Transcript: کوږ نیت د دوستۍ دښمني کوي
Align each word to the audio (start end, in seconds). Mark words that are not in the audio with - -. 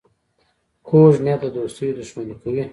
کوږ 0.87 1.13
نیت 1.25 1.41
د 1.43 1.45
دوستۍ 1.55 1.89
دښمني 1.99 2.35
کوي 2.41 2.63